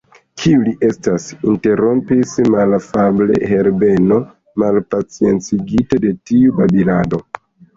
Kiu 0.43 0.61
li 0.67 0.71
estas? 0.87 1.25
interrompis 1.51 2.33
malafable 2.55 3.37
Herbeno, 3.53 4.19
malpaciencigite 4.65 6.03
de 6.07 6.17
tiu 6.33 6.57
babilado. 6.63 7.23